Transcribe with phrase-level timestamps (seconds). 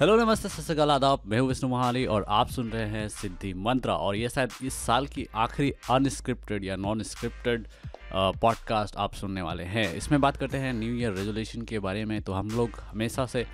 [0.00, 3.94] Hello, नमस्ते सत आदाब। मैं हूँ विष्णु महाली और आप सुन रहे हैं सिद्धि मंत्रा।
[3.96, 7.66] और ये शायद इस साल की आखिरी अनस्क्रिप्टेड या नॉन स्क्रिप्टेड
[8.12, 12.20] पॉडकास्ट आप सुनने वाले हैं। इसमें बात करते हैं न्यू ईयर रेजोल्यूशन के बारे में।
[12.22, 13.46] तो हम लोग हमेशा से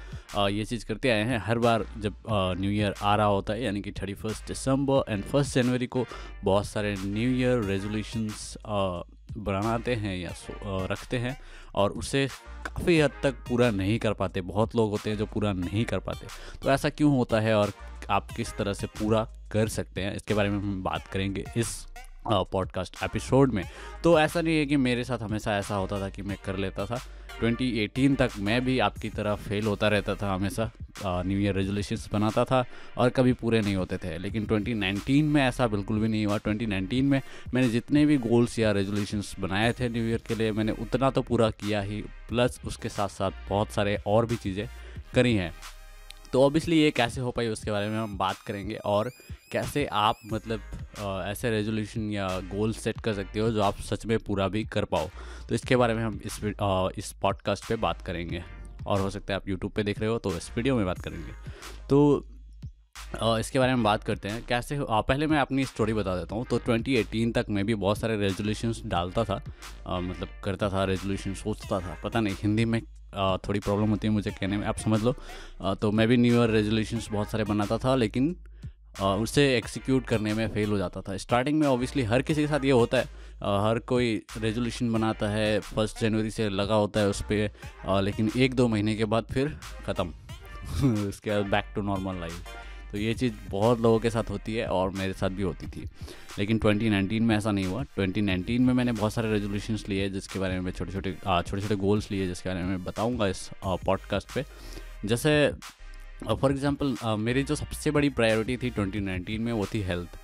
[0.51, 2.23] ये चीज़ करते आए हैं। हर बार जब
[2.61, 6.07] न्यू ईयर आ रहा होता है, यानी कि thirty first December and first January को
[6.45, 8.57] बहुत सारे न्यू ईयर रेजोल्यूशंस
[9.39, 10.35] बनाते हैं या
[10.91, 11.39] रखते हैं।
[11.75, 12.29] और उसे
[12.67, 15.99] काफ़ी हद तक पूरा नहीं कर पाते। बहुत लोग होते हैं जो पूरा नहीं कर
[15.99, 16.27] पाते।
[16.63, 17.73] तो ऐसा क्यों होता है और
[18.11, 20.15] आप किस तरह से पूरा कर सकते हैं?
[20.17, 21.87] इसके बारे में हम बात करेंगे इस
[22.29, 23.65] पॉडकास्ट एपिसोड में।
[24.05, 26.87] तो ऐसा नहीं है कि मेरे साथ हमेशा ऐसा होता था कि मैं कर लेता
[26.87, 27.01] था।
[27.41, 30.71] 2018 तक मैं भी आपकी तरह फेल होता रहता था हमेशा।
[31.07, 32.65] न्यू ईयर रेजोल्यूशंस बनाता था
[32.99, 37.03] और कभी पूरे नहीं होते थे। लेकिन 2019 में ऐसा बिल्कुल भी नहीं हुआ। 2019
[37.03, 37.21] में
[37.55, 41.23] मैंने जितने भी गोल्स या रेजोल्यूशंस बनाए थे न्यू ईयर के लिए, मैंने उतना तो
[41.23, 44.69] पूरा किया ही। प्लस उसके साथ साथ बहुत सारे और भी चीज़ें
[45.15, 45.53] करी हैं।
[46.33, 49.11] तो ऑब्वियसली ये कैसे हो पाई उसके बारे में हम बात करेंगे। और
[49.51, 50.61] कैसे आप मतलब
[51.01, 54.65] आ, ऐसे रेजोल्यूशन या गोल सेट कर सकते हो जो आप सच में पूरा भी
[54.65, 55.09] कर पाओ?
[55.49, 58.43] तो इसके बारे में हम इस आ, इस पॉडकास्ट पे बात करेंगे।
[58.87, 60.99] और हो सकता है आप यूट्यूब पे देख रहे हो तो इस वीडियो में बात
[60.99, 61.33] करेंगे।
[61.91, 62.27] तो
[63.23, 66.35] आ, इसके बारे में बात करते हैं। कैसे आ, पहले मैं अपनी स्टोरी बता देता
[66.35, 69.43] हूँ। तो 2018 तक मैं भी बहुत सारे रेजोल्यूशंस डालता था।
[69.87, 72.81] आ, मतलब करता था रेजोल्यूशन सोचता था। पता नहीं हिंदी में
[73.39, 75.15] थोड़ी प्रॉब्लम होती है मुझे कहने में आप समझ लो।
[75.75, 78.37] तो मैं भी न्यू ईयर रेजोल्यूशंस बहुत सारे बनाता था लेकिन
[78.99, 82.65] उसे एक्सिक्यूट करने में फेल हो जाता था। स्टार्टिंग में ऑब्वियसली हर किसी के साथ
[82.65, 83.05] ये होता है।
[83.65, 88.55] हर कोई रेजोल्यूशन बनाता है फ़र्स्ट जनवरी से लगा होता है उस पर लेकिन एक
[88.55, 90.15] दो महीने के बाद फिर ख़त्म।
[91.09, 92.45] उसके बाद बैक टू नॉर्मल लाइफ
[92.93, 95.89] तो ये चीज़ बहुत लोगों के साथ होती है और मेरे साथ भी होती थी।
[96.39, 100.55] लेकिन 2019 में ऐसा नहीं हुआ। 2019 में मैंने बहुत सारे रेजोल्यूशंस लिए जिसके बारे
[100.55, 104.45] में मैं छोटे छोटे छोटे छोटे गोल्स लिए जिसके बारे में बताऊँगा इस पॉडकास्ट पे।
[105.05, 105.53] जैसे
[106.29, 110.19] फॉर एग्ज़ाम्पल मेरी जो सबसे बड़ी प्रायोरिटी थी 2019 में वो थी हेल्थ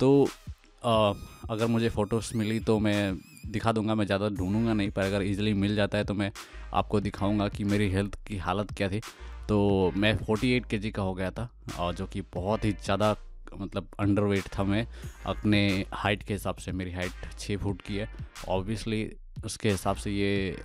[0.00, 1.14] तो uh,
[1.50, 5.54] अगर मुझे फ़ोटोज़ मिली तो मैं दिखा दूँगा मैं ज़्यादा ढूंढूँगा नहीं पर अगर इजीली
[5.54, 6.30] मिल जाता है तो मैं
[6.74, 9.00] आपको दिखाऊँगा कि मेरी हेल्थ की हालत क्या थी.
[9.48, 13.16] तो मैं 48 के का हो गया था और जो कि बहुत ही ज़्यादा
[13.58, 14.86] मतलब अंडर वेट था मैं
[15.26, 16.72] अपने हाइट के हिसाब से.
[16.72, 18.08] मेरी हाइट छः फुट की है.
[18.48, 20.56] ऑब्वियसली उसके हिसाब से ये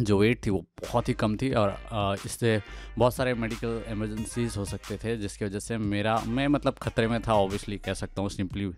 [0.00, 1.70] जो वेट थी वो बहुत ही कम थी और
[2.24, 2.60] इससे
[2.98, 7.20] बहुत सारे मेडिकल इमरजेंसीज हो सकते थे, जिसकी वजह से मेरा, मैं मतलब ख़तरे में
[7.22, 8.70] था ऑब्वियसली कह सकता हूँ सिंपली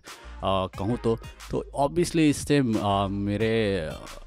[0.43, 1.17] कहूँ तो।
[1.51, 3.51] तो ऑब्वियसली इससे मेरे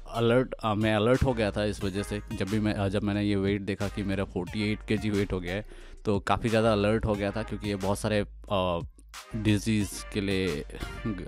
[0.09, 3.35] अलर्ट मैं अलर्ट हो गया था इस वजह से, जब भी मैं जब मैंने ये
[3.37, 5.65] वेट देखा कि मेरा 48 के जी वेट हो गया है
[6.05, 8.23] तो काफ़ी ज़्यादा अलर्ट हो गया था, क्योंकि ये बहुत सारे
[9.35, 10.63] डिज़ीज़ के लिए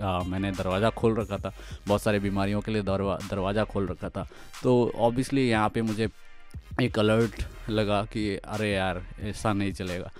[0.02, 1.52] आ, मैंने दरवाज़ा खोल रखा था।
[1.86, 4.26] बहुत सारे बीमारियों के लिए दरवा दरवाज़ा खोल रखा था।
[4.62, 6.08] तो ऑब्वियसली यहाँ पे मुझे
[6.82, 10.10] एक अलर्ट लगा कि अरे यार ऐसा नहीं चलेगा।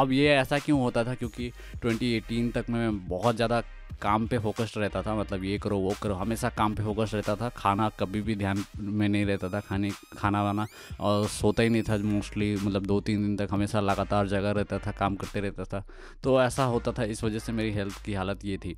[0.00, 1.14] अब ये ऐसा क्यों होता था?
[1.14, 1.50] क्योंकि
[1.82, 3.60] 2018 तक मैं बहुत ज़्यादा
[4.02, 7.36] काम पे फोकस्ड रहता था मतलब ये करो, वो करो, हमेशा काम पे फोकस्ड रहता
[7.36, 10.66] था, खाना कभी भी ध्यान में नहीं रहता था, खाने, खाना वाना,
[11.00, 14.78] और सोता ही नहीं था मोस्टली मतलब दो तीन दिन तक हमेशा लगातार जगह रहता
[14.78, 15.84] था, काम करते रहता था।
[16.22, 18.76] तो ऐसा होता था, इस वजह से मेरी हेल्थ की हालत ये थी।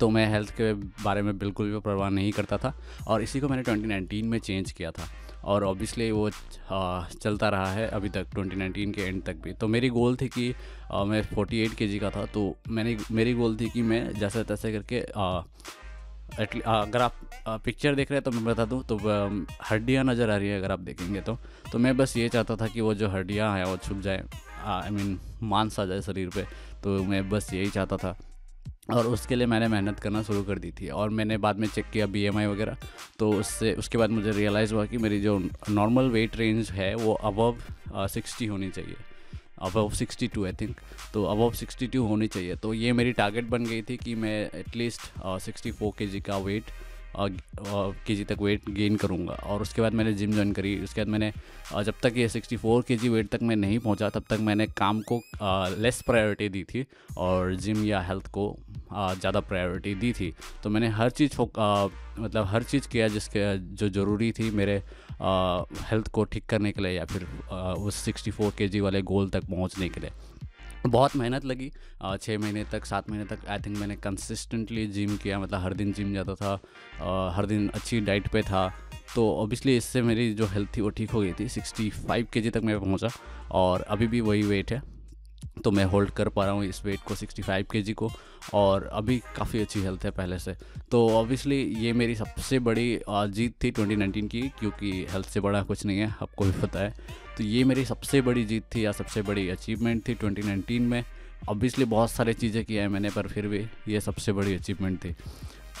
[0.00, 0.72] तो मैं हेल्थ के
[1.04, 2.74] बारे में बिल्कुल भी परवाह नहीं करता था
[3.08, 5.08] और इसी को मैंने 2019 में चेंज किया था
[5.44, 9.88] और ऑब्वियसली वो चलता रहा है अभी तक 2019 के एंड तक भी। तो मेरी
[9.88, 10.54] गोल थी कि
[10.92, 14.72] आ, मैं 48 के का था तो मैंने मेरी गोल थी कि मैं जैसे तैसे
[14.72, 15.04] करके
[16.42, 17.14] एटली अगर आप
[17.64, 18.96] पिक्चर देख रहे हैं तो मैं बता दूँ तो
[19.70, 21.38] हड्डियाँ नज़र आ रही है अगर आप देखेंगे तो।
[21.72, 24.24] तो मैं बस ये चाहता था कि वो जो हड्डियाँ हैं वो छुप जाए
[24.66, 26.42] आई मीन मांस आ जाए शरीर पे
[26.84, 28.16] तो मैं बस यही चाहता था।
[28.88, 31.84] और उसके लिए मैंने मेहनत करना शुरू कर दी थी और मैंने बाद में चेक
[31.92, 32.76] किया बीएमआई वगैरह
[33.18, 35.38] तो उससे, उसके बाद मुझे रियलाइज़ हुआ कि मेरी जो
[35.70, 38.96] नॉर्मल वेट रेंज है वो अबव सिक्सटी होनी चाहिए।
[39.62, 40.76] Above sixty two I think
[41.12, 44.38] तो अबव सिक्सटी टू होनी चाहिए। तो ये मेरी टारगेट बन गई थी कि मैं
[44.54, 45.00] एटलीस्ट
[45.44, 46.70] सिक्सटी फोर के जी का वेट
[47.18, 51.08] के जी तक वेट गेन करूँगा। और उसके बाद मैंने जिम ज्वाइन करी। उसके बाद
[51.08, 51.32] मैंने
[51.84, 54.66] जब तक ये सिक्सटी फोर के जी वेट तक मैं नहीं पहुँचा, तब तक मैंने
[54.76, 55.20] काम को
[55.78, 56.84] लेस प्रायोरिटी दी थी
[57.18, 58.54] और जिम या हेल्थ को
[58.90, 60.32] ज़्यादा प्रायोरिटी दी थी।
[60.62, 64.76] तो मैंने हर चीज़ मतलब हर चीज़ किया जिसके, जो ज़रूरी थी मेरे
[65.90, 67.26] हेल्थ को ठीक करने के लिए या फिर
[67.78, 70.10] उस सिक्सटी फोर के जी वाले गोल तक पहुँचने के लिए।
[70.86, 71.70] बहुत मेहनत लगी।
[72.20, 75.92] छः महीने तक, सात महीने तक आई थिंक मैंने कंसिस्टेंटली जिम किया मतलब हर दिन
[75.92, 78.68] जिम जाता था हर दिन अच्छी डाइट पे था।
[79.14, 82.40] तो ऑब्वियसली इससे मेरी जो हेल्थ थी वो ठीक हो गई थी सिक्सटी फाइव के
[82.40, 83.10] जी तक मैं पहुँचा,
[83.50, 84.82] और अभी भी वही वेट है।
[85.64, 88.10] तो मैं होल्ड कर पा रहा हूँ इस वेट को 65 फाइव को
[88.54, 90.54] और अभी काफ़ी अच्छी हेल्थ है पहले से।
[90.90, 95.84] तो ऑब्वियसली ये मेरी सबसे बड़ी जीत थी 2019 की क्योंकि हेल्थ से बड़ा कुछ
[95.86, 96.94] नहीं है, आपको भी पता है।
[97.36, 101.04] तो ये मेरी सबसे बड़ी जीत थी या सबसे बड़ी अचीवमेंट थी 2019 में।
[101.48, 105.14] ऑब्वियसली बहुत सारी चीज़ें की है मैंने पर फिर भी ये सबसे बड़ी अचीवमेंट थी।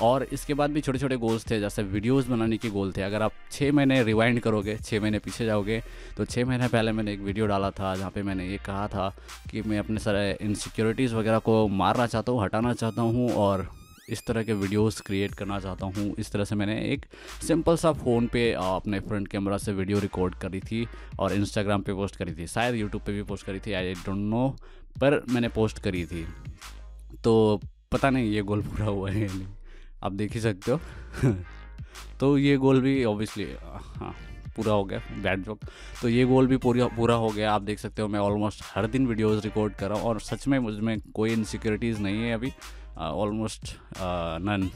[0.02, 3.22] और इसके बाद भी छोटे छोटे गोल्स थे, जैसे वीडियोस बनाने के गोल थे। अगर
[3.22, 5.82] आप छः महीने रिवाइंड करोगे छः महीने पीछे जाओगे
[6.16, 9.08] तो छः महीने पहले मैंने एक वीडियो डाला था, जहाँ पे मैंने ये कहा था
[9.50, 13.68] कि मैं अपने सारे इनसिक्योरिटीज़ वगैरह को मारना चाहता हूँ, हटाना चाहता हूँ और
[14.08, 17.06] इस तरह के वीडियोस क्रिएट करना चाहता हूँ। इस तरह से मैंने एक
[17.46, 20.86] सिंपल सा फ़ोन पे अपने फ्रंट कैमरा से वीडियो रिकॉर्ड करी थी
[21.20, 24.16] और इंस्टाग्राम पे पोस्ट करी थी। शायद यूट्यूब पे भी पोस्ट करी थी आई डोंट
[24.18, 24.48] नो
[25.00, 26.26] पर मैंने पोस्ट करी थी।
[27.24, 27.60] तो
[27.92, 29.46] पता नहीं ये गोल पूरा हुआ है नहीं।
[30.06, 30.80] आप देख ही सकते हो।
[32.20, 34.14] तो ये गोल भी ऑब्वियसली हाँ
[34.56, 35.60] पूरा हो गया बैड जोक
[36.02, 38.86] तो ये गोल भी पूरा पूरा हो गया, आप देख सकते हो, मैं ऑलमोस्ट हर
[38.86, 42.52] दिन वीडियोस रिकॉर्ड कर रहा हूँ और सच में मुझमें कोई इनसिक्योरिटीज़ नहीं है अभी
[42.98, 44.70] ऑलमोस्ट नन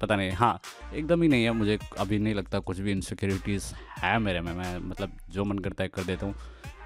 [0.00, 0.58] पता नहीं हाँ
[0.94, 4.78] एकदम ही नहीं है, मुझे अभी नहीं लगता कुछ भी इनसिक्योरिटीज़ है मेरे में, मैं
[4.80, 6.34] मतलब जो मन करता है कर देता हूँ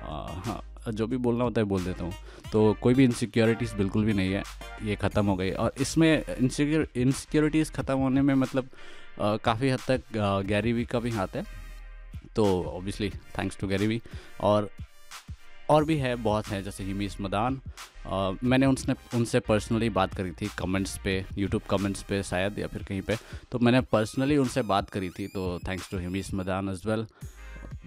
[0.02, 2.12] हाँ जो भी बोलना होता है बोल देता हूँ।
[2.52, 4.42] तो कोई भी इनसिक्योरिटीज़ बिल्कुल भी नहीं है।
[4.84, 8.68] ये ख़त्म हो गई। और इसमें इनसिक्योर इनसिक्योरिटीज़ ख़त्म होने में मतलब
[9.44, 10.02] काफ़ी हद तक
[10.46, 11.44] गैरी वी का भी हाथ है।
[12.36, 14.00] तो obviously thanks to Gary Vee.
[14.40, 14.70] और
[15.70, 17.60] और भी है बहुत हैं जैसे हिमीस मदान
[18.06, 22.66] आ, मैंने उनसे उनसे पर्सनली बात करी थी कमेंट्स पे यूट्यूब कमेंट्स पे शायद या
[22.66, 23.16] फिर कहीं पे।
[23.52, 27.06] तो मैंने पर्सनली उनसे बात करी थी तो thanks to Himeesh Madaan as well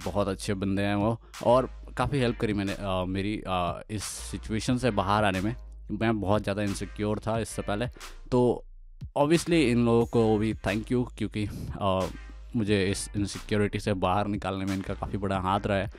[0.06, 4.77] बहुत अच्छे बंदे हैं वो। और काफ़ी हेल्प करी मैंने आ, मेरी आ, इस सिचुएशन
[4.77, 5.56] से बाहर आने में।
[5.91, 7.87] मैं बहुत ज़्यादा इनसिक्योर था इससे पहले।
[8.31, 8.63] तो
[9.17, 11.45] ऑब्वियसली इन लोगों को भी थैंक यू क्योंकि
[11.81, 12.01] आ,
[12.55, 15.89] मुझे इस इनसिक्योरिटी से बाहर निकालने में इनका काफ़ी बड़ा हाथ रहा है।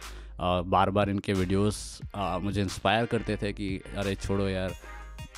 [0.40, 4.74] आ, बार बार इनके वीडियोस आ, मुझे इंस्पायर करते थे कि अरे छोड़ो यार।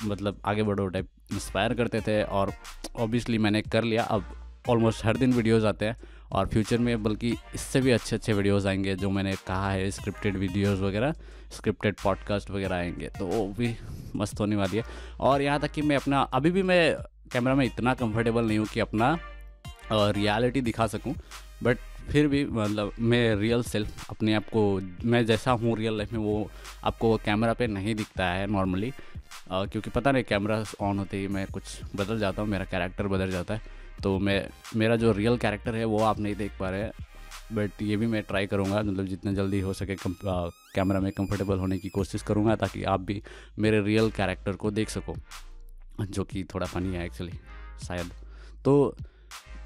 [0.05, 2.51] मतलब आगे बढ़ो टाइप इंस्पायर करते थे और
[2.95, 4.23] ऑब्वियसली मैंने कर लिया। अब
[4.69, 5.97] ऑलमोस्ट हर दिन वीडियोज़ आते हैं।
[6.31, 10.37] और फ्यूचर में बल्कि इससे भी अच्छे अच्छे वीडियोस आएँगे, जो मैंने कहा है स्क्रिप्टेड
[10.37, 11.13] वीडियोस वगैरह
[11.51, 13.75] स्क्रिप्टेड पॉडकास्ट वगैरह आएँगे। तो वो भी
[14.15, 14.83] मस्त होने वाली है।
[15.19, 16.95] और यहाँ तक कि मैं अपना, अभी भी मैं
[17.33, 19.17] कैमरा में इतना कंफर्टेबल नहीं हूँ कि अपना
[19.91, 21.13] रियलिटी दिखा सकूँ
[21.63, 21.77] बट
[22.09, 24.61] फिर भी मतलब मैं रियल सेल्फ अपने आप को,
[25.05, 26.49] मैं जैसा हूँ रियल लाइफ में, वो
[26.83, 28.91] आपको कैमरा पे नहीं दिखता है नॉर्मली
[29.51, 31.63] क्योंकि पता नहीं कैमरा ऑन होते ही मैं कुछ
[31.95, 33.61] बदल जाता हूँ, मेरा कैरेक्टर बदल जाता है।
[34.03, 36.89] तो मैं मेरा जो रियल कैरेक्टर है वो आप नहीं देख पा रहे
[37.53, 39.95] बट ये भी मैं ट्राई करूँगा मतलब जितना जल्दी हो सके
[40.75, 43.21] कैमरा में कंफर्टेबल होने की कोशिश करूँगा ताकि आप भी
[43.59, 45.15] मेरे रियल कैरेक्टर को देख सको
[46.01, 47.39] जो कि थोड़ा फनी है एक्चुअली
[47.83, 48.11] शायद।
[48.65, 48.95] तो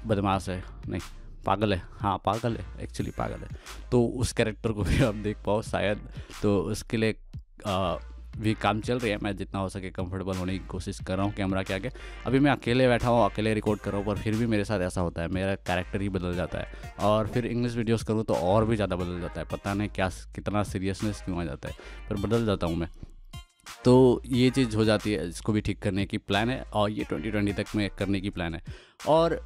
[0.06, 1.00] बदमाश है नहीं
[1.46, 3.48] पागल है हाँ पागल है एक्चुअली पागल है।
[3.90, 6.08] तो उस कैरेक्टर को भी आप देख पाओ शायद।
[6.42, 7.16] तो उसके लिए
[7.66, 7.96] आ,
[8.36, 11.26] भी काम चल रही है। मैं जितना हो सके कंफर्टेबल होने की कोशिश कर रहा
[11.26, 11.90] हूँ कैमरा के आगे।
[12.26, 14.80] अभी मैं अकेले बैठा हूँ, अकेले रिकॉर्ड कर रहा हूँ, पर फिर भी मेरे साथ
[14.80, 18.34] ऐसा होता है। मेरा कैरेक्टर ही बदल जाता है। और फिर इंग्लिश वीडियोस करूँ तो
[18.34, 21.74] और भी ज़्यादा बदल जाता है। पता नहीं क्या कितना सीरियसनेस क्यों आ जाता है।
[22.10, 22.88] पर बदल जाता हूँ मैं।
[23.84, 27.04] तो ये चीज़ हो जाती है, इसको भी ठीक करने की प्लान है और ये
[27.04, 28.62] ट्वेंटी ट्वेंटी तक में करने की प्लान है।
[29.08, 29.40] और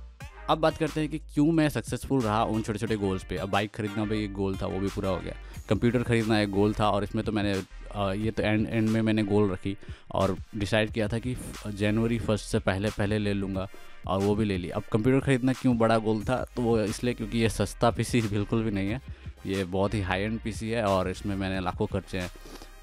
[0.50, 3.50] अब बात करते हैं कि क्यों मैं सक्सेसफुल रहा उन छोटे छोटे गोल्स पे। अब
[3.50, 5.34] बाइक खरीदना भी एक गोल था, वो भी पूरा हो गया।
[5.68, 7.54] कंप्यूटर खरीदना एक गोल था और इसमें तो मैंने
[7.96, 9.76] ये तो एंड एंड में मैंने गोल रखी
[10.12, 11.36] और डिसाइड किया था कि
[11.68, 13.68] जनवरी फ़र्स्ट से पहले पहले ले लूँगा
[14.06, 17.14] और वो भी ले ली। अब कंप्यूटर ख़रीदना क्यों बड़ा गोल था तो वो इसलिए
[17.14, 19.00] क्योंकि ये सस्ता पीसी बिल्कुल भी नहीं है।
[19.46, 22.30] ये बहुत ही हाई एंड पीसी है और इसमें मैंने लाखों खर्चे हैं।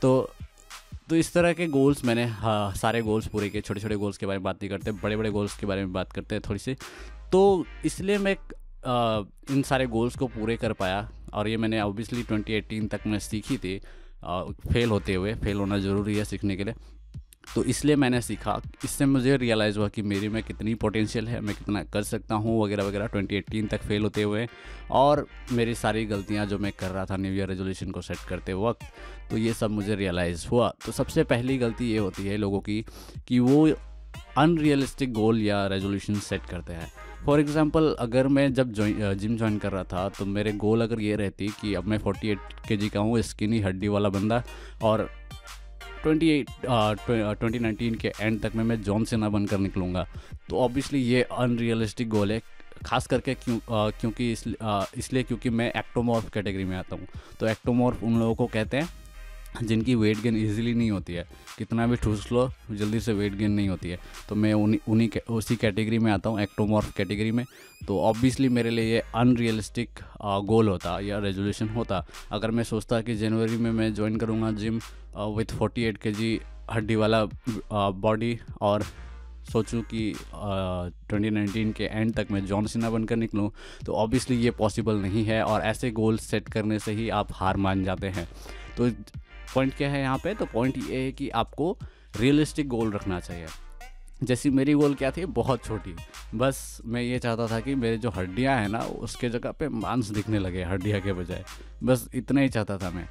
[0.01, 0.29] तो
[1.09, 4.25] तो इस तरह के गोल्स मैंने हाँ, सारे गोल्स पूरे किए छोटे छोटे गोल्स के
[4.25, 6.59] बारे में बात नहीं करते बड़े बड़े गोल्स के बारे में बात करते हैं थोड़ी
[6.59, 6.75] सी।
[7.31, 8.35] तो इसलिए मैं
[8.88, 13.19] आ, इन सारे गोल्स को पूरे कर पाया और ये मैंने ऑब्वियसली 2018 तक मैं
[13.19, 13.79] सीखी थी।
[14.72, 16.74] फेल होते हुए फेल होना ज़रूरी है सीखने के लिए।
[17.55, 21.55] तो इसलिए मैंने सीखा। इससे मुझे रियलाइज़ हुआ कि मेरी में कितनी पोटेंशियल है, मैं
[21.55, 24.48] कितना कर सकता हूँ वगैरह वगैरह। 2018 तक फेल होते हुए
[24.91, 28.53] और मेरी सारी गलतियाँ जो मैं कर रहा था न्यू ईयर रेजोल्यूशन को सेट करते
[28.55, 28.86] वक्त
[29.31, 32.84] तो ये सब मुझे रियलाइज़ हुआ। तो सबसे पहली गलती ये होती है लोगों की
[33.27, 33.67] कि वो
[34.38, 36.91] अनरियलिस्टिक गोल या रेजोल्यूशन सेट करते हैं।
[37.25, 41.15] फॉर एग्ज़ाम्पल अगर मैं जब जिम ज्वाइन कर रहा था तो मेरे गोल अगर ये
[41.15, 44.41] रहती कि अब मैं 48 एट के जी का हूँ स्किनी हड्डी वाला बंदा
[44.84, 45.10] और
[46.05, 50.05] 28 ट्वेंटी नाइनटीन के एंड तक में मैं जॉन सेना बनकर निकलूँगा।
[50.50, 52.41] तो ऑब्वियसली ये अनरियलिस्टिक गोल है
[52.86, 54.44] खास करके क्यों आ, क्योंकि इस,
[54.98, 57.08] इसलिए क्योंकि मैं एक्टोमॉर्फ कैटेगरी में आता हूँ।
[57.39, 58.89] तो एक्टोमॉर्फ उन लोगों को कहते हैं
[59.62, 61.25] जिनकी वेट गेन इजीली नहीं होती है,
[61.57, 65.09] कितना भी ठूस लो, जल्दी से वेट गेन नहीं होती है। तो मैं उन्हीं उन्हीं
[65.29, 67.45] उसी कैटेगरी में आता हूँ एक्टोमॉर्फ कैटेगरी में।
[67.88, 73.15] तो ऑब्वियसली मेरे लिए ये अनरियलिस्टिक गोल होता या रेजोल्यूशन होता। अगर मैं सोचता कि
[73.15, 74.79] जनवरी में मैं ज्वाइन करूँगा जिम
[75.38, 76.39] विथ फोर्टी एट के जी
[76.71, 77.24] हड्डी वाला
[77.74, 78.83] बॉडी और
[79.51, 83.50] सोचूं कि ट्वेंटी नाइनटीन के एंड तक मैं जॉन सिन्हा बनकर निकलूं
[83.85, 87.57] तो ऑब्वियसली ये पॉसिबल नहीं है और ऐसे गोल सेट करने से ही आप हार
[87.57, 88.27] मान जाते हैं।
[88.77, 88.89] तो
[89.55, 90.33] पॉइंट क्या है यहाँ पे?
[90.33, 91.77] तो पॉइंट ये है कि आपको
[92.19, 93.47] रियलिस्टिक गोल रखना चाहिए।
[94.23, 95.25] जैसी मेरी गोल क्या थी?
[95.25, 95.95] बहुत छोटी।
[96.35, 100.09] बस मैं ये चाहता था कि मेरे जो हड्डियाँ हैं ना, उसके जगह पे मांस
[100.09, 101.45] दिखने लगे, हड्डियाँ के बजाय।
[101.83, 103.07] बस इतना ही चाहता था मैं।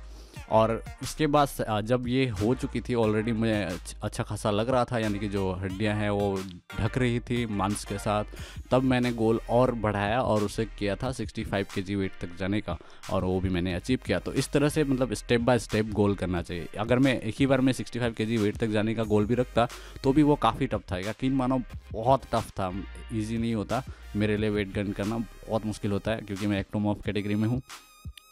[0.55, 3.55] और उसके बाद जब ये हो चुकी थी ऑलरेडी मुझे
[4.03, 6.39] अच्छा खासा लग रहा था, यानी कि जो हड्डियाँ हैं, वो
[6.73, 8.25] ढक रही थी मांस के साथ।
[8.71, 12.37] तब मैंने गोल और बढ़ाया और उसे किया था 65 फाइव के जी वेट तक
[12.39, 12.77] जाने का,
[13.13, 16.15] और वो भी मैंने अचीव किया। तो इस तरह से मतलब स्टेप बाय स्टेप गोल
[16.15, 18.95] करना चाहिए। अगर मैं एक ही बार में सिक्सटी फाइव के जी वेट तक जाने
[18.95, 19.67] का गोल भी रखता
[20.03, 21.61] तो भी वो काफ़ी टफ था। यकीन मानो,
[21.93, 22.73] बहुत टफ था।
[23.15, 23.83] ईजी नहीं होता।
[24.17, 27.61] मेरे लिए वेट गेन करना बहुत मुश्किल होता है, क्योंकि मैं एक्टोमॉफ कैटेगरी में हूँ।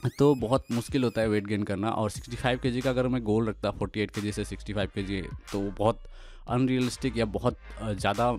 [0.03, 3.49] तो बहुत मुश्किल होता है वेट गेन करना और 65 के का अगर मैं गोल
[3.49, 5.21] रखता 48 के से 65 के
[5.53, 6.01] तो वो बहुत
[6.49, 8.33] अनरियलिस्टिक या बहुत ज़्यादा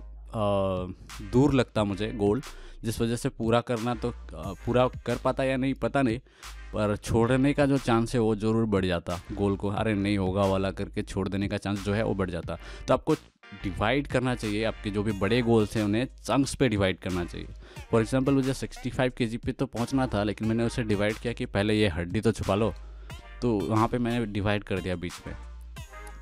[1.32, 2.42] दूर लगता मुझे गोल
[2.84, 6.18] जिस वजह से पूरा करना तो पूरा कर पाता या नहीं पता नहीं,
[6.74, 10.44] पर छोड़ने का जो चांस है वो ज़रूर बढ़ जाता गोल को। अरे नहीं होगा
[10.46, 13.14] वाला करके छोड़ देने का चांस जो है वो बढ़ जाता। तो आपको
[13.64, 17.46] डिवाइड करना चाहिए, आपके जो भी बड़े गोल्स हैं उन्हें चंक्स पे डिवाइड करना चाहिए।
[17.90, 21.18] फॉर एग्ज़ाम्पल मुझे 65 फाइव के जी पे तो पहुँचना था, लेकिन मैंने उसे डिवाइड
[21.18, 22.74] किया कि पहले ये हड्डी तो छुपा लो।
[23.42, 25.34] तो वहाँ पे मैंने डिवाइड कर दिया बीच में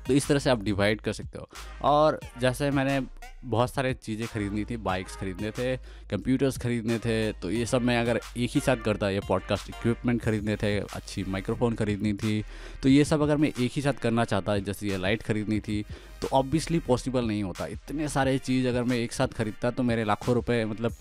[0.07, 1.47] तो इस तरह से आप डिवाइड कर सकते हो।
[1.81, 2.99] और जैसे मैंने
[3.45, 5.75] बहुत सारे चीज़ें खरीदनी थी बाइक्स खरीदने थे
[6.09, 10.21] कंप्यूटर्स खरीदने थे तो ये सब मैं अगर एक ही साथ करता, ये पॉडकास्ट इक्विपमेंट
[10.21, 12.43] खरीदने थे, अच्छी माइक्रोफोन खरीदनी थी
[12.83, 15.83] तो ये सब अगर मैं एक ही साथ करना चाहता, जैसे ये लाइट खरीदनी थी
[16.21, 20.03] तो ऑब्वियसली पॉसिबल नहीं होता। इतने सारे चीज़ अगर मैं एक साथ खरीदता तो मेरे
[20.03, 20.95] लाखों रुपये मतलब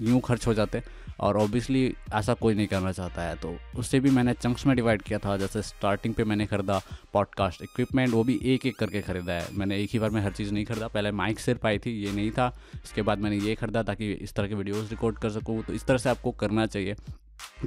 [0.00, 0.82] यूँ खर्च हो जाते
[1.20, 5.02] और ऑब्वियसली ऐसा कोई नहीं करना चाहता है तो उससे भी मैंने चंक्स में डिवाइड
[5.02, 6.80] किया था, जैसे स्टार्टिंग पे मैंने ख़रीदा
[7.12, 10.32] पॉडकास्ट इक्विपमेंट वो भी एक एक करके ख़रीदा है। मैंने एक ही बार में हर
[10.32, 12.52] चीज़ नहीं खरीदा, पहले माइक सिर्फ़ आई थी, ये नहीं था।
[12.84, 15.86] इसके बाद मैंने ये खरीदा ताकि इस तरह के वीडियोज़ रिकॉर्ड कर सकूँ तो इस
[15.86, 16.96] तरह से आपको करना चाहिए।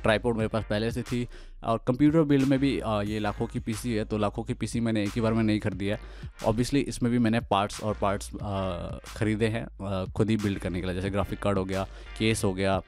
[0.04, 1.28] ट्राईपोर्ड मेरे पास पहले से थी
[1.64, 2.72] और कंप्यूटर बिल्ड में भी
[3.08, 5.60] ये लाखों की पीसी है तो लाखों की पीसी मैंने एक ही बार में नहीं
[5.60, 6.00] खरीदी है।
[6.46, 8.32] ऑब्वियसली इसमें भी मैंने पार्ट्स और पार्ट्स
[9.18, 9.66] ख़रीदे हैं
[10.08, 11.84] खुद ही बिल्ड करने के लिए। जैसे ग्राफिक कार्ड हो गया
[12.20, 12.82] केस हो गया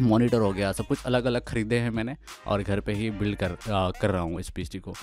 [0.00, 3.36] मॉनिटर हो गया सब कुछ अलग अलग ख़रीदे हैं मैंने और घर पे ही बिल्ड
[3.38, 4.94] कर आ, कर रहा हूँ इस पीसी को।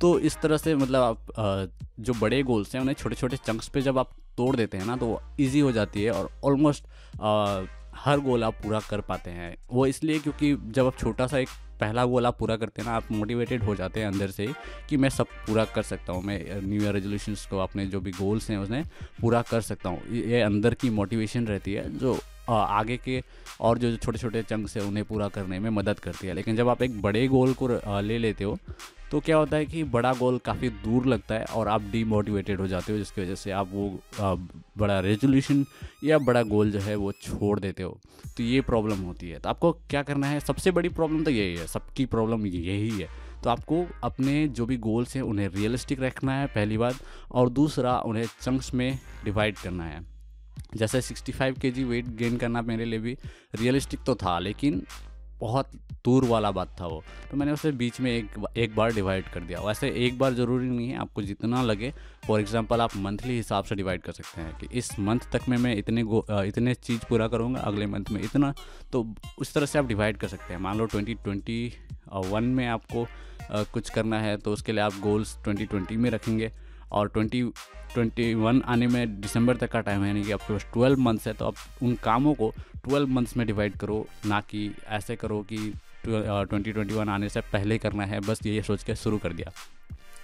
[0.00, 1.66] तो इस तरह से मतलब आप आ,
[2.00, 4.96] जो बड़े गोल्स हैं उन्हें छोटे छोटे चंक्स पे जब आप तोड़ देते हैं ना
[4.96, 6.84] तो ईजी हो जाती है और ऑलमोस्ट
[8.04, 11.48] हर गोल आप पूरा कर पाते हैं। वो इसलिए क्योंकि जब आप छोटा सा एक
[11.80, 14.46] पहला गोल आप पूरा करते हैं ना, आप मोटिवेटेड हो जाते हैं अंदर से
[14.88, 18.10] कि मैं सब पूरा कर सकता हूँ। मैं न्यू ईयर रेजोल्यूशंस को, अपने जो भी
[18.12, 18.82] गोल्स हैं उसने
[19.20, 22.18] पूरा कर सकता हूँ। ये अंदर की मोटिवेशन रहती है जो
[22.50, 23.22] आगे के
[23.60, 26.68] और जो छोटे छोटे चंक्स हैं उन्हें पूरा करने में मदद करती है। लेकिन जब
[26.68, 27.68] आप एक बड़े गोल को
[28.00, 28.58] ले लेते हो
[29.14, 32.66] तो क्या होता है कि बड़ा गोल काफ़ी दूर लगता है और आप डीमोटिवेटेड हो
[32.66, 34.00] जाते हो, जिसकी वजह से आप वो
[34.78, 35.64] बड़ा रेजोल्यूशन
[36.04, 37.98] या बड़ा गोल जो है वो छोड़ देते हो।
[38.36, 40.40] तो ये प्रॉब्लम होती है। तो आपको क्या करना है?
[40.40, 43.08] सबसे बड़ी प्रॉब्लम तो यही है, सबकी प्रॉब्लम यही है।
[43.44, 46.94] तो आपको अपने जो भी गोल्स हैं, उन्हें रियलिस्टिक रखना है पहली बात,
[47.32, 50.04] और दूसरा, उन्हें चंक्स में डिवाइड करना है।
[50.76, 53.16] जैसे 65 फाइव के जी वेट गेन करना मेरे लिए भी
[53.54, 54.86] रियलिस्टिक तो था, लेकिन
[55.44, 55.70] बहुत
[56.04, 59.40] दूर वाला बात था वो। तो मैंने उसे बीच में एक एक बार डिवाइड कर
[59.40, 61.92] दिया। वैसे एक बार ज़रूरी नहीं है, आपको जितना लगे।
[62.26, 65.56] फॉर एग्जांपल आप मंथली हिसाब से डिवाइड कर सकते हैं कि इस मंथ तक में
[65.58, 68.54] मैं इतने गो इतने चीज़ पूरा करूँगा, अगले मंथ में इतना।
[68.92, 69.06] तो
[69.38, 71.72] उस तरह से आप डिवाइड कर सकते हैं। मान लो ट्वेंटी ट्वेंटी
[72.08, 73.06] वन में आपको
[73.72, 76.52] कुछ करना है तो उसके लिए आप गोल्स ट्वेंटी ट्वेंटी में रखेंगे।
[76.94, 77.42] और ट्वेंटी
[77.94, 81.26] ट्वेंटी वन आने में दिसंबर तक का टाइम है, यानी कि आपके पास ट्वेल्व मंथ्स
[81.26, 82.52] है तो आप उन कामों को
[82.84, 85.58] ट्वेल्व मंथ्स में डिवाइड करो, ना कि ऐसे करो कि
[86.06, 89.52] ट्वेंटी ट्वेंटी वन आने से पहले करना है, बस ये सोच के शुरू कर दिया।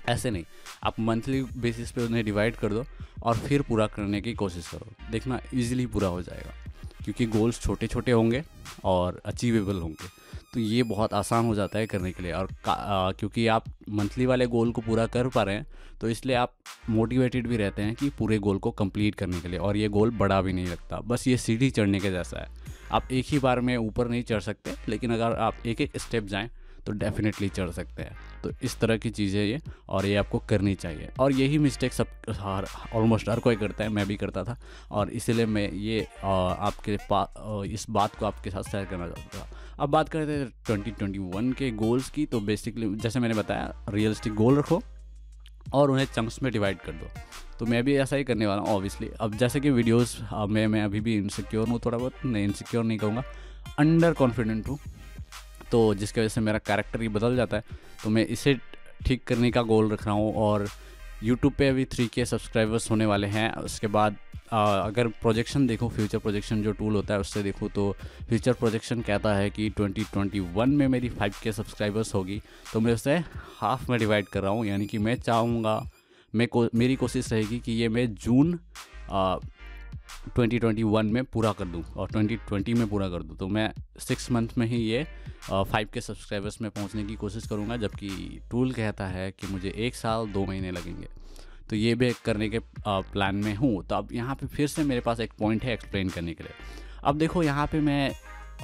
[0.08, 0.44] ऐसे नहीं,
[0.84, 2.84] आप मंथली बेसिस पे उन्हें डिवाइड कर दो
[3.22, 6.52] और फिर पूरा करने की कोशिश करो। देखना इजीली पूरा हो जाएगा,
[7.04, 8.42] क्योंकि गोल्स छोटे छोटे होंगे
[8.84, 10.08] और अचीवेबल होंगे।
[10.52, 14.26] तो ये बहुत आसान हो जाता है करने के लिए और आ, क्योंकि आप मंथली
[14.26, 15.66] वाले गोल को पूरा कर पा रहे हैं
[16.00, 16.54] तो इसलिए आप
[16.90, 20.11] मोटिवेटेड भी रहते हैं कि पूरे गोल को कंप्लीट करने के लिए और ये गोल
[20.11, 22.49] बड़ा भी नहीं लगता। बस ये सीढ़ी चढ़ने के जैसा है।
[22.92, 26.26] आप एक ही बार में ऊपर नहीं चढ़ सकते लेकिन अगर आप एक एक स्टेप
[26.26, 26.50] जाएँ
[26.87, 30.75] तो डेफिनेटली चढ़ सकते हैं। तो इस तरह की चीज़ें ये और ये आपको करनी
[30.75, 34.59] चाहिए। और यही मिस्टेक सब हर ऑलमोस्ट हर कोई करता है मैं भी करता था।
[34.90, 39.59] और इसीलिए मैं ये आपके पा इस बात को आपके साथ शेयर करना चाहता था।
[39.80, 43.84] अब बात करते हैं ट्वेंटी ट्वेंटी वन के गोल्स की तो बेसिकली जैसे मैंने बताया
[43.90, 44.80] रियलिस्टिक गोल रखो
[45.75, 47.06] और उन्हें चंक्स में डिवाइड कर दो।
[47.58, 50.82] तो मैं भी ऐसा ही करने वाला हूँ ऑब्वियसली अब जैसे कि वीडियोस में, मैं
[50.82, 53.22] अभी भी इनसिक्योर हूँ थोड़ा बहुत नहीं इनसिक्योर नहीं कहूँगा
[53.78, 54.78] अंडर कॉन्फिडेंट हूँ।
[55.70, 58.56] तो जिसकी वजह से मेरा कैरेक्टर ही बदल जाता है तो मैं इसे
[59.06, 60.66] ठीक करने का गोल रख रहा हूँ और
[61.22, 64.16] यूट्यूब पे अभी थ्री के सब्सक्राइबर्स होने वाले हैं। उसके बाद
[64.52, 67.90] आ, अगर प्रोजेक्शन देखो फ्यूचर प्रोजेक्शन जो टूल होता है उससे देखो तो
[68.28, 72.40] फ्यूचर प्रोजेक्शन कहता है कि 2021 में मेरी फाइव के सब्सक्राइबर्स होगी।
[72.72, 73.16] तो मैं उसे
[73.58, 75.80] हाफ़ में डिवाइड कर रहा हूँ यानी कि मैं चाहूँगा
[76.34, 78.58] मैं को मेरी कोशिश रहेगी कि ये मैं जून
[80.35, 83.49] ट्वेंटी ट्वेंटी वन में पूरा कर दूँ और ट्वेंटी ट्वेंटी में पूरा कर दूँ। तो
[83.49, 85.04] मैं सिक्स मंथ में ही ये
[85.50, 89.94] फाइव के सब्सक्राइबर्स में पहुँचने की कोशिश करूँगा जबकि टूल कहता है कि मुझे एक
[89.94, 91.09] साल दो महीने लगेंगे।
[91.70, 95.00] तो ये भी करने के प्लान में हूँ। तो अब यहाँ पे फिर से मेरे
[95.00, 96.52] पास एक पॉइंट है एक्सप्लेन करने के लिए।
[97.04, 98.11] अब देखो यहाँ पे मैं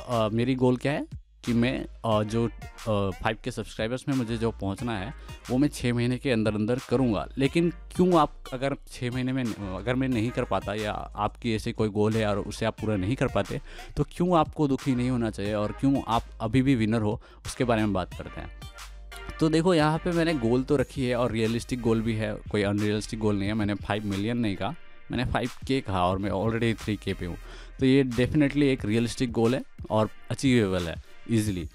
[0.09, 1.07] आ, मेरी गोल क्या है?
[1.47, 2.47] कि मैं जो
[2.87, 5.13] फाइव के सब्सक्राइबर्स में मुझे जो पहुँचना है,
[5.51, 9.45] वो मैं छः महीने के अंदर अंदर करूँगा। लेकिन क्यों आप अगर छः महीने में,
[9.77, 12.97] अगर मैं नहीं कर पाता या आपकी ऐसे कोई गोल है और उसे आप पूरा
[12.97, 13.61] नहीं कर पाते
[13.97, 17.65] तो क्यों आपको दुखी नहीं होना चाहिए और क्यों आप अभी भी विनर हो, उसके
[17.65, 18.51] बारे में बात करते हैं।
[19.41, 22.63] तो देखो, यहाँ पे मैंने गोल तो रखी है और रियलिस्टिक गोल भी है, कोई
[22.63, 24.75] अनरियलिस्टिक गोल नहीं है। मैंने फाइव मिलियन नहीं कहा,
[25.11, 27.37] मैंने फाइव के कहा और मैं ऑलरेडी थ्री के पे हूँ।
[27.81, 30.95] तो ये डेफिनेटली एक रियलिस्टिक गोल है और अचीवेबल है।
[31.31, 31.69] ईजिली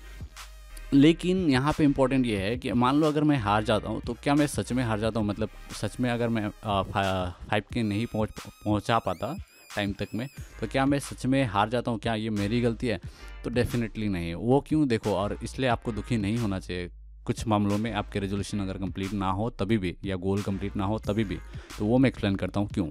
[0.94, 4.14] लेकिन यहाँ पे इम्पोर्टेंट ये है कि मान लो अगर मैं हार जाता हूँ तो
[4.24, 5.28] क्या मैं सच में हार जाता हूँ?
[5.28, 5.50] मतलब
[5.82, 9.36] सच में अगर मैं फाइव के नहीं पहुँच, पहुँचा पाता
[9.76, 10.28] टाइम तक में
[10.60, 12.00] तो क्या मैं सच में हार जाता हूँ?
[12.00, 13.00] क्या ये मेरी गलती है?
[13.44, 15.16] तो डेफिनेटली नहीं। वो क्यों देखो?
[15.16, 16.90] और इसलिए आपको दुखी नहीं होना चाहिए।
[17.26, 20.86] कुछ मामलों में आपके रेजोल्यूशन अगर कंप्लीट ना हो तभी भी, या गोल कंप्लीट ना
[20.86, 21.38] हो तभी भी
[21.78, 22.88] तो वो मैं एक्सप्लेन करता हूँ क्यों।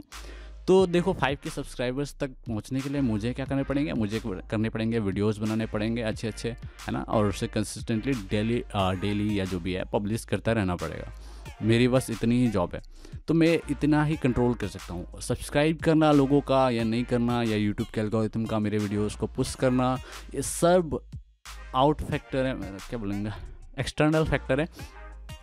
[0.71, 3.93] तो देखो फाइव के सब्सक्राइबर्स तक पहुँचने के लिए मुझे क्या करने पड़ेंगे?
[3.93, 7.01] मुझे करने पड़ेंगे वीडियोस बनाने पड़ेंगे अच्छे अच्छे है ना?
[7.01, 8.63] और उसे कंसिस्टेंटली डेली
[9.01, 11.13] डेली या जो भी है पब्लिश करता रहना पड़ेगा।
[11.63, 12.83] मेरी बस इतनी ही जॉब है।
[13.29, 17.43] तो मैं इतना ही कंट्रोल कर सकता हूँ। सब्सक्राइब करना लोगों का या नहीं करना
[17.43, 19.93] या यूट्यूब के एल्गोरिथम का मेरे वीडियोस को पुश करना
[20.35, 20.99] ये सब
[21.75, 23.31] आउट फैक्टर है। क्या बोलेंगे?
[23.79, 24.69] एक्सटर्नल फैक्टर है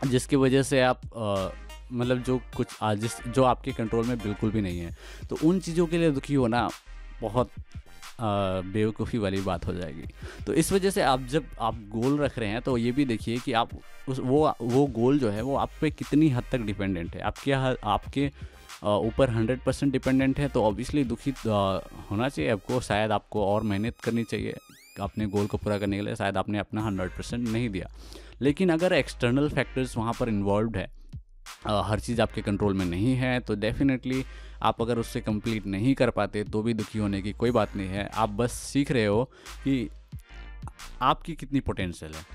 [0.08, 1.50] जिसकी वजह से आप आ,
[1.92, 4.96] मतलब जो कुछ जिस, जो आपके कंट्रोल में बिल्कुल भी नहीं है।
[5.30, 6.70] तो उन चीज़ों के लिए दुखी होना
[7.22, 7.52] बहुत
[8.22, 10.04] बेवकूफ़ी वाली बात हो जाएगी।
[10.46, 13.38] तो इस वजह से आप जब आप गोल रख रहे हैं तो ये भी देखिए
[13.38, 13.70] कि आप
[14.10, 17.52] उस, वो वो गोल जो है, वो आप पे कितनी हद तक डिपेंडेंट है। आपके
[17.52, 18.32] आपके
[18.86, 24.00] ऊपर हंड्रेड परसेंट डिपेंडेंट है तो ऑब्वियसली दुखी होना चाहिए। आपको शायद आपको और मेहनत
[24.04, 24.56] करनी चाहिए
[25.02, 27.90] अपने गोल को पूरा करने के लिए। शायद आपने अपना हंड्रेड परसेंट नहीं दिया।
[28.42, 30.90] लेकिन अगर एक्सटर्नल फैक्टर्स वहाँ पर इन्वॉल्व है
[31.68, 34.24] हर चीज़ आपके कंट्रोल में नहीं है तो डेफिनेटली
[34.64, 37.88] आप अगर उससे कंप्लीट नहीं कर पाते तो भी दुखी होने की कोई बात नहीं
[37.90, 39.24] है। आप बस सीख रहे हो
[39.64, 39.90] कि
[41.02, 42.26] आपकी कितनी पोटेंशियल है।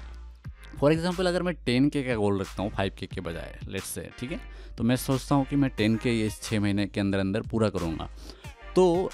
[0.79, 3.89] फॉर एग्ज़ाम्पल अगर मैं टेन के का गोल रखता हूँ फाइव के के बजाय लेट्स
[3.89, 4.41] से ठीक है?
[4.79, 7.69] तो मैं सोचता हूँ कि मैं टेन के ये छः महीने के अंदर अंदर पूरा
[7.71, 8.09] करूँगा।
[8.77, 9.11] तो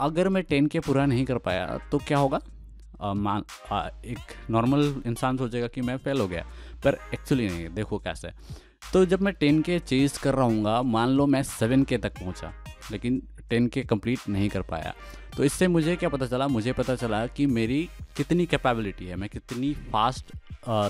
[0.00, 2.40] अगर मैं टेन के पूरा नहीं कर पाया तो क्या होगा?
[3.02, 3.42] मान
[4.06, 6.44] एक नॉर्मल इंसान सोचेगा कि मैं फेल हो गया,
[6.84, 8.28] पर एक्चुअली नहीं, देखो कैसे।
[8.82, 12.18] तो जब मैं टेन के चेज कर रहा हूँ मान लो मैं सेवन के तक
[12.18, 12.52] पहुँचा,
[12.92, 14.94] लेकिन टेन के कंप्लीट नहीं कर पाया
[15.36, 16.48] तो इससे मुझे क्या पता चला?
[16.48, 17.82] मुझे पता चला कि मेरी
[18.16, 20.32] कितनी कैपेबिलिटी है, मैं कितनी फास्ट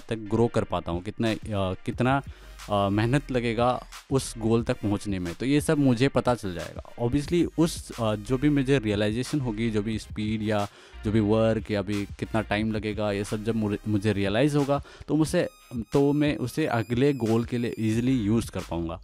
[0.08, 1.34] तक ग्रो कर पाता हूँ, कितना
[1.84, 2.20] कितना
[2.68, 3.68] मेहनत लगेगा
[4.10, 8.38] उस गोल तक पहुँचने में। तो ये सब मुझे पता चल जाएगा। ऑब्वियसली उस जो
[8.38, 10.66] भी मुझे रियलाइजेशन होगी, जो भी स्पीड या
[11.04, 13.56] जो भी वर्क या भी कितना टाइम लगेगा, ये सब जब
[13.88, 15.48] मुझे रियलाइज़ होगा तो मुझे
[15.92, 19.00] तो मैं उसे अगले गोल के लिए ईजिली यूज़ कर पाऊँगा।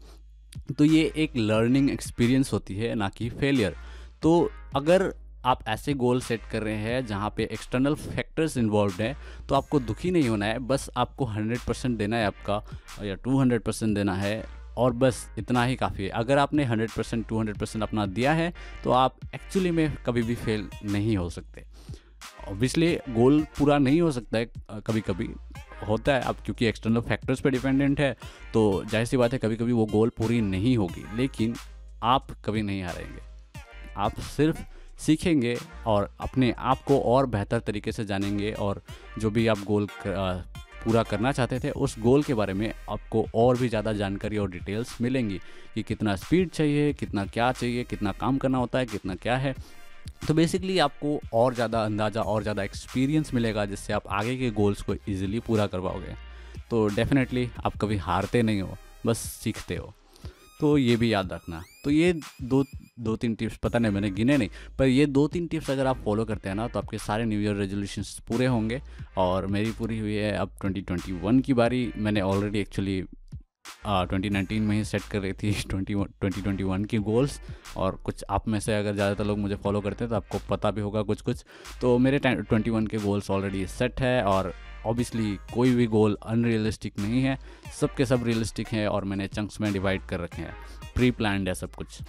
[0.78, 3.76] तो ये एक लर्निंग एक्सपीरियंस होती है, ना कि फेलियर
[4.22, 5.12] तो अगर
[5.46, 9.16] आप ऐसे गोल सेट कर रहे हैं जहाँ पे एक्सटर्नल फैक्टर्स इन्वॉल्व हैं
[9.48, 12.62] तो आपको दुखी नहीं होना है, बस आपको 100 परसेंट देना है आपका,
[13.04, 14.44] या 200 परसेंट देना है,
[14.76, 18.52] और बस इतना ही काफ़ी है। अगर आपने 100 परसेंट टू परसेंट अपना दिया है
[18.84, 21.64] तो आप एक्चुअली में कभी भी फेल नहीं हो सकते।
[22.48, 24.50] ऑब्वियसली गोल पूरा नहीं हो सकता है
[24.86, 25.28] कभी कभी
[25.86, 28.12] होता है, अब क्योंकि एक्सटर्नल फैक्टर्स पे डिपेंडेंट है
[28.52, 31.54] तो ज़ाहिर सी बात है कभी कभी वो गोल पूरी नहीं होगी, लेकिन
[32.04, 33.20] आप कभी नहीं हारेंगे।
[33.96, 34.62] आप सिर्फ़
[34.98, 35.56] सीखेंगे
[35.86, 38.82] और अपने आप को और बेहतर तरीके से जानेंगे और
[39.18, 40.44] जो भी आप गोल कर,
[40.84, 44.50] पूरा करना चाहते थे उस गोल के बारे में आपको और भी ज़्यादा जानकारी और
[44.50, 45.40] डिटेल्स मिलेंगी
[45.74, 49.54] कि कितना स्पीड चाहिए कितना क्या चाहिए कितना काम करना होता है कितना क्या है।
[50.28, 54.82] तो बेसिकली आपको और ज़्यादा अंदाज़ा और ज़्यादा एक्सपीरियंस मिलेगा जिससे आप आगे के गोल्स
[54.82, 56.14] को ईजिली पूरा करवाओगे
[56.70, 59.92] तो डेफिनेटली आप कभी हारते नहीं हो बस सीखते हो।
[60.60, 62.62] तो ये भी याद रखना। तो ये दो
[62.98, 65.98] दो तीन टिप्स, पता नहीं, मैंने गिने नहीं। पर ये दो तीन टिप्स अगर आप
[66.04, 68.80] फॉलो करते हैं ना तो आपके सारे न्यू ईयर रेजोल्यूशन पूरे होंगे।
[69.18, 73.02] और मेरी पूरी हुई है अब 2021 की बारी। मैंने ऑलरेडी एक्चुअली
[73.86, 77.40] ट्वेंटी नाइनटीन में ही सेट कर रही थी ट्वेंटी ट्वेंटी ट्वेंटी वन की गोल्स
[77.76, 80.70] और कुछ आप में से अगर ज़्यादातर लोग मुझे फॉलो करते हैं तो आपको पता
[80.70, 81.44] भी होगा कुछ कुछ
[81.80, 84.52] तो मेरे ट्वेंटी वन के गोल्स ऑलरेडी सेट है और
[84.86, 87.38] ऑब्वियसली कोई भी गोल अनरियलिस्टिक नहीं है
[87.80, 90.54] सब के सब रियलिस्टिक हैं और मैंने चंक्स में डिवाइड कर रखे हैं।
[90.94, 92.00] प्री प्लान है सब कुछ।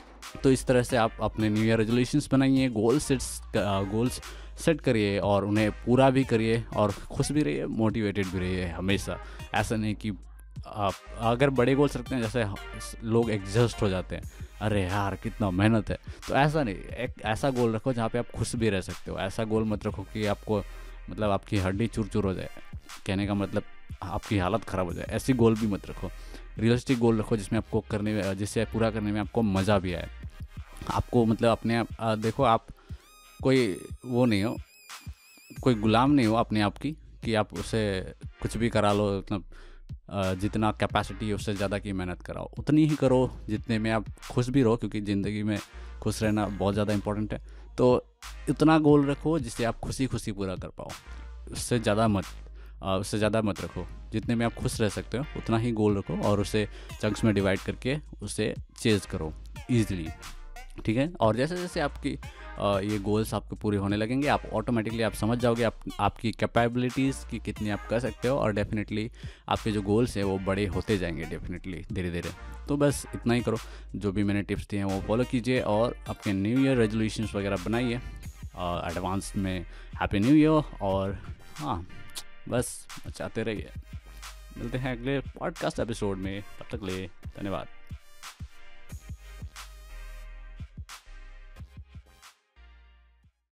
[0.44, 4.22] तो इस तरह से आप अपने न्यू ईयर रेजोल्यूशंस बनाइए गोल सेट्स गोल्स
[4.60, 9.18] सेट करिए और उन्हें पूरा भी करिए और खुश भी रहिए मोटिवेटेड भी रहिए हमेशा।
[9.54, 10.12] ऐसा नहीं कि
[10.68, 12.46] आप, अगर बड़े गोल्स रखते हैं, जैसे
[13.04, 14.24] लोग एग्जस्ट हो जाते हैं।
[14.62, 18.32] अरे यार, कितना मेहनत है। तो ऐसा नहीं, एक ऐसा गोल रखो जहाँ पे आप
[18.36, 20.62] खुश भी रह सकते हो। ऐसा गोल मत रखो कि आपको
[21.10, 22.50] मतलब आपकी हड्डी चूर चूर हो जाए।
[23.06, 23.64] कहने का मतलब
[24.04, 26.10] आपकी हालत ख़राब हो जाए। ऐसी गोल भी मत रखो।
[26.60, 30.10] रियलिस्टिक गोल रखो जिसमें आपको करने में, जिससे पूरा करने में आपको मज़ा भी आए।
[30.90, 32.68] आपको मतलब अपने आप देखो आप
[33.40, 34.58] कोई वो नहीं हो,
[35.62, 36.92] कोई गुलाम नहीं हो अपने आप की,
[37.24, 39.44] कि आप उसे कुछ भी करा लो मतलब
[40.40, 44.50] जितना कैपेसिटी है उससे ज़्यादा की मेहनत कराओ। उतनी ही करो जितने में आप खुश
[44.50, 45.58] भी रहो, क्योंकि ज़िंदगी में
[46.02, 47.42] खुश रहना बहुत ज़्यादा इंपॉर्टेंट है।
[47.78, 48.06] तो
[48.50, 50.90] इतना गोल रखो जिससे आप खुशी खुशी पूरा कर पाओ।
[51.52, 52.26] उससे ज़्यादा मत
[52.84, 56.18] उससे ज़्यादा मत रखो। जितने में आप खुश रह सकते हो, उतना ही गोल रखो
[56.28, 56.68] और उसे
[57.02, 59.32] चंक्स में डिवाइड करके उसे चेज करो
[59.72, 60.08] ईजिली
[60.86, 61.12] ठीक है?
[61.20, 62.18] और जैसे जैसे आपकी
[62.60, 67.40] ये गोल्स आपके पूरे होने लगेंगे। आप ऑटोमेटिकली आप समझ जाओगे आप, आपकी कैपेबिलिटीज़ की
[67.40, 69.10] कितनी आप कर सकते हो और डेफिनेटली
[69.50, 72.32] आपके जो गोल्स हैं वो बड़े होते जाएँगे डेफिनेटली धीरे धीरे
[72.68, 73.58] तो बस इतना ही करो।
[73.96, 77.64] जो भी मैंने टिप्स दिए हैं वो फॉलो कीजिए और आपके न्यू ईयर रेजोल्यूशंस वगैरह
[77.66, 77.96] बनाइए।
[78.92, 79.60] एडवांस में
[79.96, 81.18] हैप्पी न्यू ईयर और
[81.56, 81.86] हाँ
[82.50, 83.72] बस चाहते रहिए।
[84.58, 87.06] मिलते हैं अगले पॉडकास्ट एपिसोड में। तब तक ले
[87.38, 87.77] धन्यवाद।